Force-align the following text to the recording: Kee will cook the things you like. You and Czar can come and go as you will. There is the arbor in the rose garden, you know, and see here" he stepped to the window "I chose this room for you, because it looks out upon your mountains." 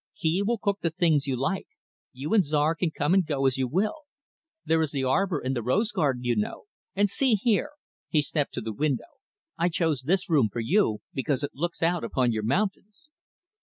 Kee 0.15 0.41
will 0.41 0.57
cook 0.57 0.79
the 0.81 0.89
things 0.89 1.27
you 1.27 1.39
like. 1.39 1.67
You 2.11 2.33
and 2.33 2.43
Czar 2.43 2.73
can 2.73 2.89
come 2.89 3.13
and 3.13 3.23
go 3.23 3.45
as 3.45 3.59
you 3.59 3.67
will. 3.67 4.05
There 4.65 4.81
is 4.81 4.89
the 4.89 5.03
arbor 5.03 5.39
in 5.39 5.53
the 5.53 5.61
rose 5.61 5.91
garden, 5.91 6.23
you 6.23 6.35
know, 6.35 6.63
and 6.95 7.07
see 7.07 7.35
here" 7.35 7.73
he 8.09 8.23
stepped 8.23 8.55
to 8.55 8.61
the 8.61 8.73
window 8.73 9.19
"I 9.59 9.69
chose 9.69 10.01
this 10.01 10.27
room 10.27 10.49
for 10.51 10.59
you, 10.59 11.01
because 11.13 11.43
it 11.43 11.53
looks 11.53 11.83
out 11.83 12.03
upon 12.03 12.31
your 12.31 12.41
mountains." 12.41 13.09